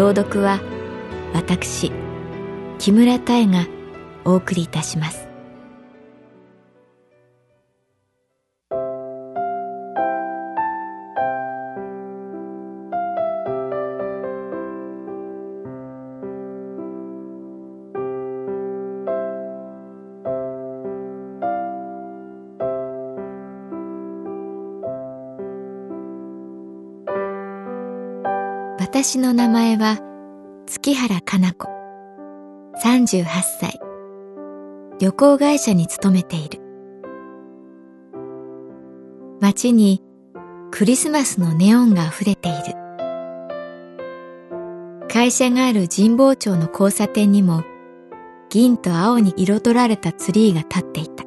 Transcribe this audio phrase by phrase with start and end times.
[0.00, 0.62] 朗読は
[1.34, 1.92] 私
[2.78, 3.66] 木村多江が
[4.24, 5.19] お送りいたします。
[28.92, 30.00] 私の名前は
[30.66, 31.68] 月原かな子。
[32.82, 33.24] 38
[33.60, 33.78] 歳。
[34.98, 36.60] 旅行会社に勤めている。
[39.40, 40.02] 街に
[40.72, 42.74] クリスマスのネオンが溢れている。
[45.08, 47.62] 会社がある神保町の交差点にも
[48.48, 51.22] 銀と青に彩られたツリーが立っていた。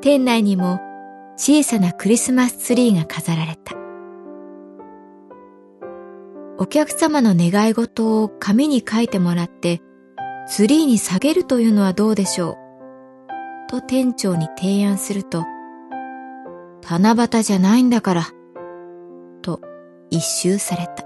[0.00, 0.80] 店内にも
[1.36, 3.83] 小さなクリスマスツリーが飾られた。
[6.64, 9.82] お客様の願い事を紙に書いてもらって
[10.48, 12.52] ツリーに下げるというのはどうでしょ
[13.68, 13.70] う？
[13.70, 15.44] と店長に提案すると
[16.88, 18.22] 七夕じゃないんだから
[19.42, 19.60] と
[20.08, 21.04] 一周された。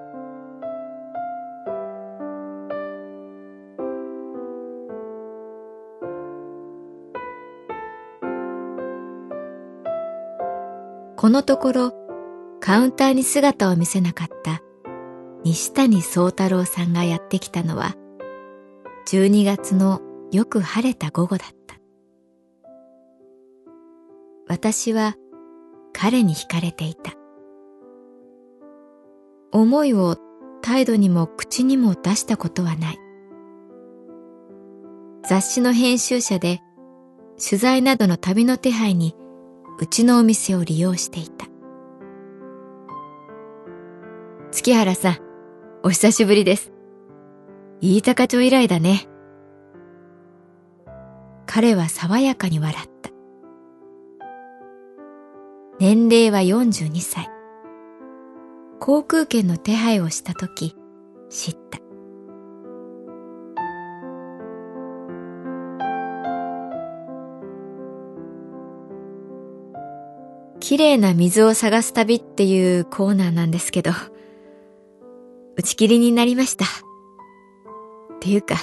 [11.17, 11.93] このところ
[12.61, 14.63] カウンターに姿を見せなかった
[15.49, 17.95] 西谷宗太郎さんがやってきたのは
[19.07, 21.77] 12月のよく晴れた午後だった。
[24.47, 25.15] 私は
[25.95, 27.13] 彼に惹かれていた。
[29.51, 30.17] 思いを
[30.61, 32.99] 態度にも口にも出したことはない。
[35.25, 36.61] 雑誌の編集者で
[37.43, 39.15] 取材などの旅の手配に
[39.81, 41.47] うちのお店を利用していた。
[44.51, 45.28] 月原さん
[45.85, 46.73] お久しぶりです。
[47.81, 49.09] 飯高町以来だね。
[51.47, 53.11] 彼は爽やかに笑った。
[55.79, 57.29] 年齢は42歳。
[58.81, 60.75] 航空券の手配をしたとき、
[61.31, 61.79] 知った。
[70.59, 73.93] 綺麗な水を探す旅っていうコーナーなんですけど、
[75.59, 76.65] 打ち切りになりました。
[76.65, 76.69] っ
[78.21, 78.55] ていうか、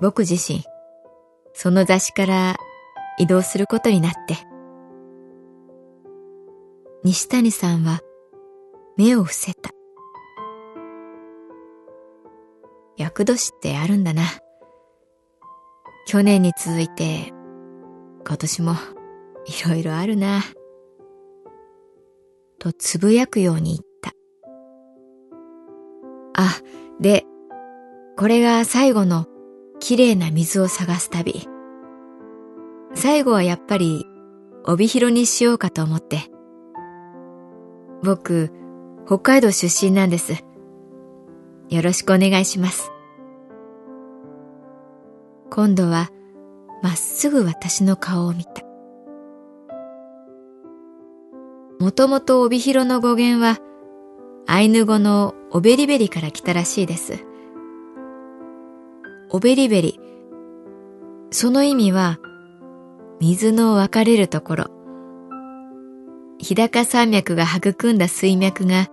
[0.00, 0.64] 僕自身、
[1.52, 2.56] その雑誌から
[3.16, 4.36] 移動することになって。
[7.04, 8.00] 西谷さんは
[8.96, 9.70] 目を伏せた。
[12.96, 14.22] 厄年ってあるんだな。
[16.08, 17.32] 去年に続いて、
[18.26, 18.72] 今年も
[19.46, 20.42] いろいろあるな。
[22.58, 23.87] とつぶやくように言った。
[27.00, 27.24] で、
[28.16, 29.26] これが最後の
[29.80, 31.48] 綺麗な水を探す旅。
[32.94, 34.06] 最後はやっぱり
[34.64, 36.30] 帯広にしようかと思って。
[38.02, 38.50] 僕、
[39.06, 40.44] 北海道出身なんです。
[41.68, 42.90] よろしくお願いします。
[45.50, 46.10] 今度は
[46.82, 48.62] まっすぐ私の顔を見た。
[51.80, 53.58] もともと帯広の語源は
[54.46, 57.24] アイヌ語のオベリベリから来たらしいです。
[59.30, 60.00] オベリベリ。
[61.30, 62.18] その意味は、
[63.20, 64.64] 水の分かれるところ。
[66.38, 68.88] 日高山脈が育んだ水脈が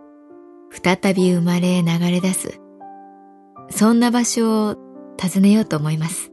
[0.72, 2.60] 再び生まれ流れ出す。
[3.70, 4.76] そんな場所を
[5.22, 6.32] 訪ねようと思います。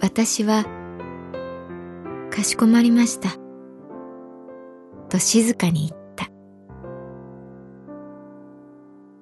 [0.00, 0.64] 私は
[2.36, 3.30] かしこまりました。
[5.08, 6.28] と静かに言った。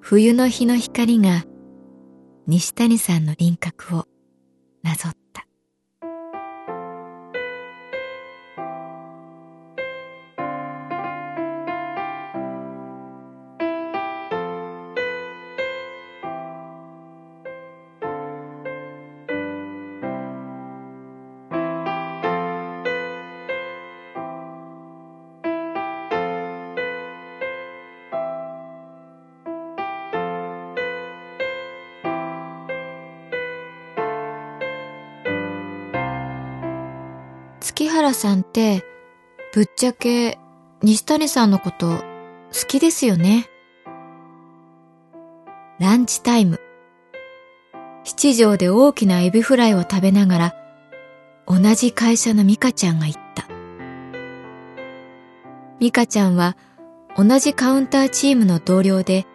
[0.01, 1.45] 冬の日の光が
[2.45, 4.05] 西谷さんの輪郭を
[4.83, 5.24] なぞった。
[37.85, 38.83] 月原さんって
[39.53, 40.39] ぶっちゃけ
[40.81, 42.03] 西谷さんのこと好
[42.67, 43.47] きですよね。
[45.79, 46.59] ランチタイム。
[48.03, 50.55] 七条で大きなエビフライを食べながら
[51.47, 53.45] 同じ会社のミカちゃんが言った。
[55.79, 56.57] ミカちゃんは
[57.15, 59.27] 同じカウンターチームの同僚で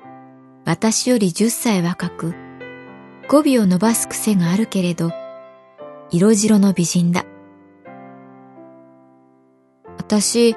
[0.64, 2.34] 私より10歳若く
[3.28, 5.12] 語尾を伸ばす癖があるけれど
[6.10, 7.29] 色白の美人だ。
[10.12, 10.56] 私、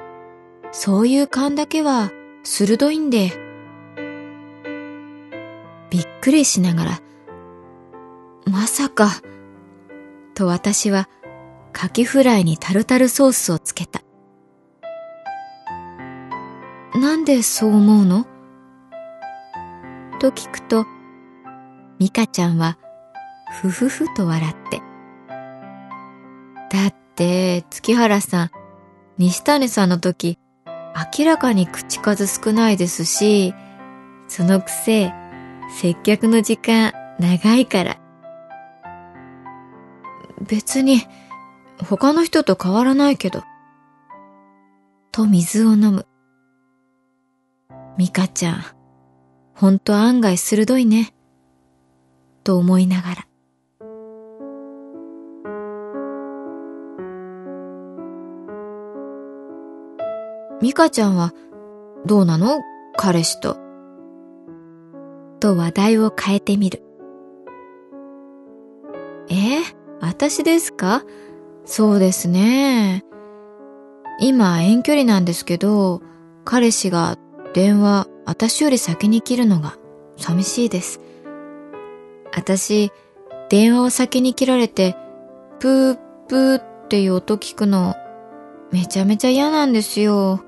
[0.72, 2.10] そういう勘だけは
[2.42, 3.30] 鋭いんで。
[5.90, 7.00] びっくりしながら、
[8.50, 9.10] まさか、
[10.34, 11.08] と私は
[11.72, 14.02] カキフライにタルタルソースをつけた。
[16.98, 18.26] なんでそう思うの？
[20.18, 20.84] と聞くと、
[22.00, 22.76] ミカちゃんは、
[23.62, 24.82] ふふふと笑って。
[26.76, 28.50] だって、月原さん、
[29.16, 30.38] 西谷さんの時、
[31.18, 33.54] 明らかに口数少ないですし、
[34.26, 35.12] そのくせ、
[35.80, 38.00] 接客の時間長いから。
[40.40, 41.00] 別に、
[41.88, 43.44] 他の人と変わらないけど。
[45.12, 46.06] と水を飲む。
[47.96, 48.64] ミカちゃん、
[49.54, 51.14] ほんと案外鋭いね。
[52.42, 53.26] と思いながら。
[60.64, 61.34] ミカちゃんは
[62.06, 62.62] どうなの？
[62.96, 63.58] 彼氏と。
[65.38, 66.82] と話題を変えてみる。
[69.28, 69.60] え
[70.00, 71.02] 私ですか？
[71.66, 73.04] そうですね。
[74.20, 76.00] 今遠距離なんですけど、
[76.46, 77.18] 彼氏が
[77.52, 79.76] 電話私より先に切るのが
[80.16, 80.98] 寂しいです。
[82.34, 82.90] 私、
[83.50, 84.96] 電話を先に切られて、
[85.60, 87.96] プープーっていう音聞くの、
[88.72, 90.42] めちゃめちゃ嫌なんですよ。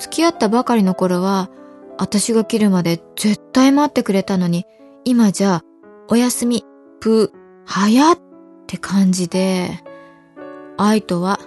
[0.00, 1.50] 付き合ったばかりの頃は、
[1.98, 4.64] 私が切るまで絶対待ってくれたのに、
[5.04, 5.62] 今じゃ、
[6.08, 6.64] おやすみ、
[7.00, 7.32] ぷ、
[7.66, 8.18] はやっ
[8.66, 9.82] て感じで、
[10.76, 11.40] 愛とは、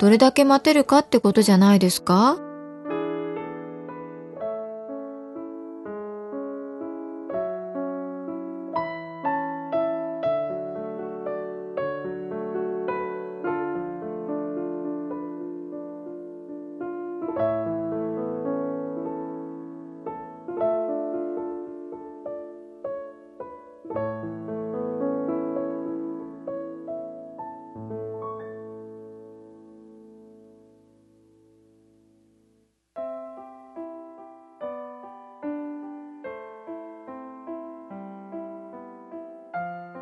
[0.00, 2.38] どれだけ待てるかってことじゃないですか？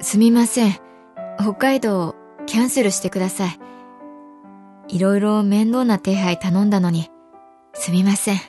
[0.03, 0.73] すみません。
[1.39, 2.17] 北海道
[2.47, 3.59] キャンセルしてください。
[4.89, 7.09] いろいろ面倒な手配頼んだのに、
[7.73, 8.41] すみません。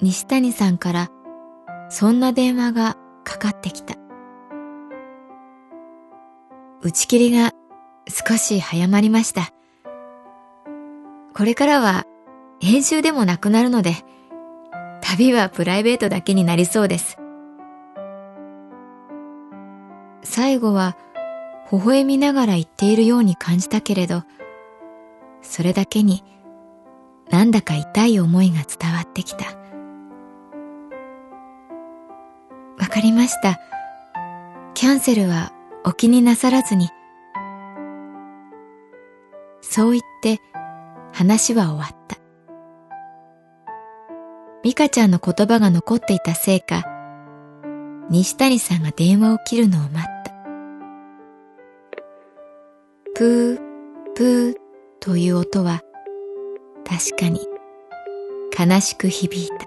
[0.00, 1.10] 西谷さんから
[1.88, 3.96] そんな電話がかかってきた。
[6.80, 7.50] 打ち切りが
[8.08, 9.52] 少し早まりました。
[11.34, 12.06] これからは
[12.60, 13.96] 編集でもなくなるので、
[15.02, 17.19] 旅はプライベートだけになりそうです。
[20.40, 20.96] 最後は
[21.70, 24.22] 微笑みながら言っているように感じたけれど、
[25.42, 26.24] それだけに
[27.28, 29.44] なんだか痛い思いが伝わってきた。
[32.78, 33.60] わかりました。
[34.72, 35.52] キャンセルは
[35.84, 36.88] お気になさらずに。
[39.60, 40.40] そう言って
[41.12, 42.16] 話は終わった。
[44.64, 46.86] ミカちゃんの言葉が残っていたせいか、
[48.08, 50.19] 西谷さんが電話を切るのを待った。
[53.20, 54.54] プー、プー
[54.98, 55.82] という音は
[56.88, 57.46] 確かに
[58.58, 59.66] 悲しく響いた。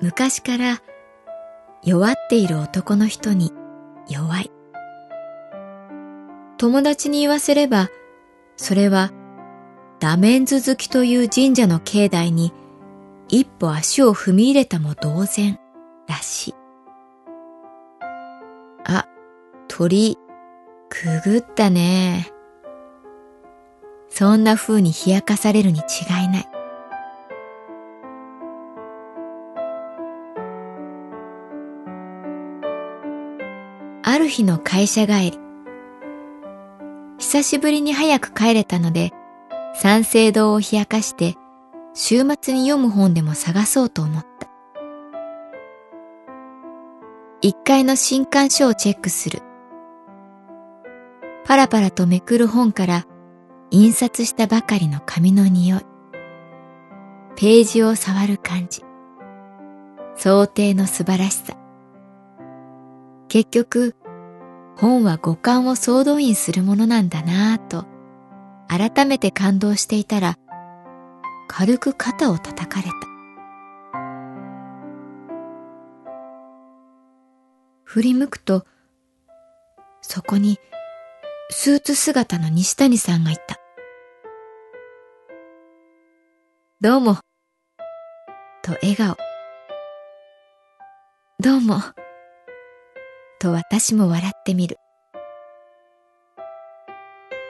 [0.00, 0.82] 昔から
[1.84, 3.52] 弱っている男の人に
[4.08, 4.50] 弱い。
[6.58, 7.88] 友達に言わせれば、
[8.56, 9.12] それは
[10.00, 12.52] ダメンズ好きという神社の境内に
[13.32, 15.58] 一歩足を踏み入れたも同然
[16.06, 16.54] らしい。
[18.84, 19.08] あ、
[19.68, 20.18] 鳥、
[20.90, 22.30] くぐったね。
[24.10, 26.48] そんな風に冷やかされるに違いない。
[34.02, 35.38] ある日の会社帰り。
[37.16, 39.10] 久しぶりに早く帰れたので、
[39.74, 41.36] 三省堂を冷やかして
[41.94, 44.48] 週末に読む本でも探そうと思った。
[47.40, 49.40] 一階の新刊書をチェックする。
[51.44, 53.04] パラパラとめくる本から
[53.70, 55.80] 印刷したばかりの紙の匂い。
[57.36, 58.84] ページを触る感じ。
[60.16, 61.56] 想定の素晴らしさ。
[63.28, 63.96] 結局、
[64.76, 67.86] 本は五感を総動員するものなんだなぁと、
[68.68, 70.36] 改めて感動していたら、
[71.48, 73.12] 軽く肩を叩かれた。
[77.84, 78.64] 振り向くと、
[80.00, 80.58] そこに
[81.50, 83.58] スーツ姿の西谷さんがいた。
[86.80, 87.16] どうも。
[88.62, 89.16] と笑顔。
[91.38, 91.82] どうも。
[93.38, 94.78] と私も笑ってみる。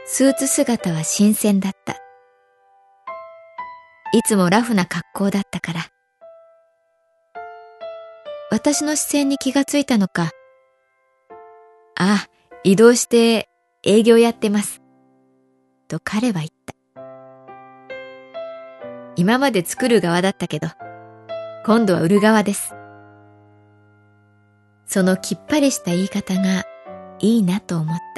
[0.06, 2.01] スーツ姿は新鮮だった。
[4.14, 5.86] いつもラフな格好だったから。
[8.50, 10.30] 私の視線に気がついたのか。
[11.96, 12.26] あ、
[12.62, 13.48] 移動して
[13.82, 14.82] 営業やってます。
[15.88, 16.74] と彼は言った。
[19.16, 20.68] 今まで作る側だったけど、
[21.64, 22.74] 今度は売る側です。
[24.84, 26.64] そのきっぱりした言い方が
[27.18, 28.11] いいなと思った。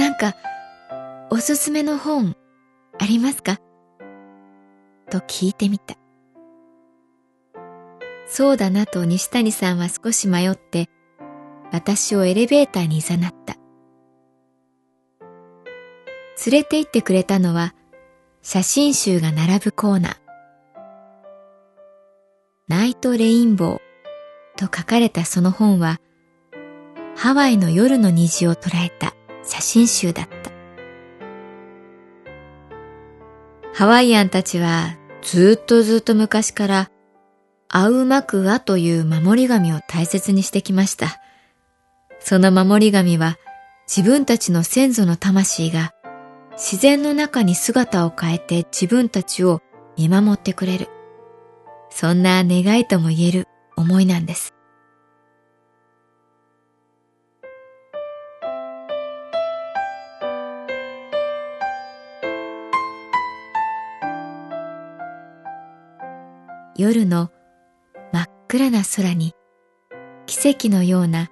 [0.00, 0.34] なんか、
[1.28, 2.34] おすすめの本
[2.98, 3.58] ありますか？
[5.10, 5.94] と聞いてみた。
[8.26, 10.88] そうだなと西谷さんは少し迷って、
[11.70, 13.56] 私をエレベーターに誘った。
[16.46, 17.74] 連れて行ってくれたのは、
[18.40, 20.16] 写真集が並ぶコーナー。
[22.68, 23.78] ナイトレインボー
[24.56, 25.98] と書かれたその本は、
[27.16, 29.09] ハワイの夜の虹を捉えた
[29.44, 30.50] 写真集だった。
[33.74, 36.90] ハワイアンたちはずっとずっと昔から
[37.68, 41.20] アウマクアという守り神を大切にしてきました。
[42.18, 43.38] その守り神は
[43.86, 45.94] 自分たちの先祖の魂が
[46.52, 49.62] 自然の中に姿を変えて自分たちを
[49.96, 50.88] 見守ってくれる。
[51.90, 54.54] そんな願いとも言える思いなんです。
[66.80, 67.30] 夜の
[68.10, 69.34] 真っ暗な空に
[70.24, 71.30] 奇跡のような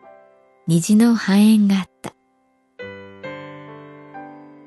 [0.67, 2.13] 虹の繁栄があった。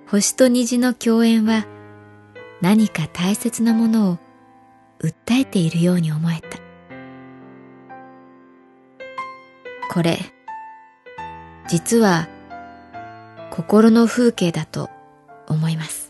[0.10, 1.68] 星と虹の共演は
[2.62, 4.18] 何か大切なものを
[5.00, 6.58] 訴えているように思えた。
[9.94, 10.18] これ、
[11.70, 12.28] 実は
[13.52, 14.90] 心の風景だと
[15.48, 16.01] 思います。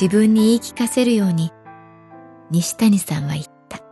[0.00, 1.52] 自分に言い聞かせるように
[2.50, 3.82] 西谷さんは言った。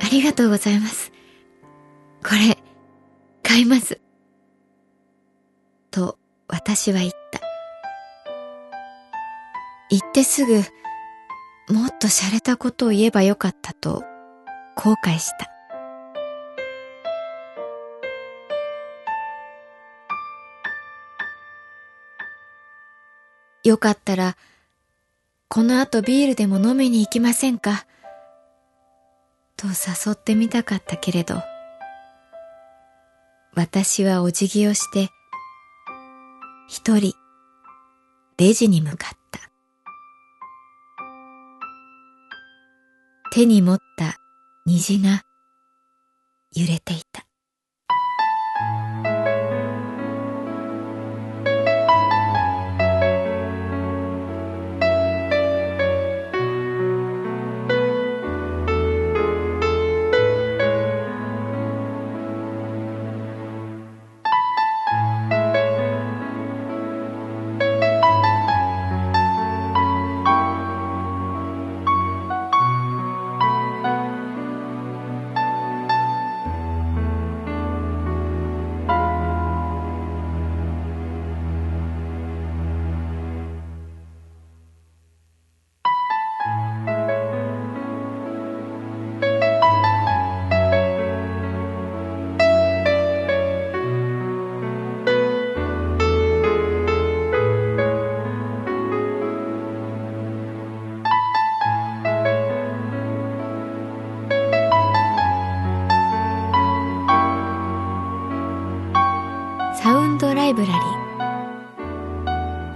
[0.00, 1.10] ありがとうございます。
[2.22, 2.56] これ、
[3.42, 4.00] 買います。
[5.90, 7.40] と私は言った。
[9.90, 10.58] 言ってすぐ、
[11.74, 14.04] もっと洒落たことを言えばよかったと
[14.76, 15.55] 後悔した。
[23.66, 24.36] よかったら、
[25.48, 27.84] この後ビールでも飲みに行きませんか？
[29.56, 31.42] と誘ってみたかったけれど、
[33.56, 35.08] 私はお辞儀をして、
[36.68, 37.14] 一人、
[38.36, 39.40] レジに向かった。
[43.32, 44.16] 手に持った
[44.64, 45.24] 虹が
[46.54, 47.25] 揺れていた。